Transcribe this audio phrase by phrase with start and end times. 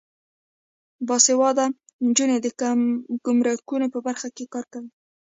[1.07, 1.65] باسواده
[2.07, 2.47] نجونې د
[3.25, 4.89] ګمرکونو په برخه کې کار کوي.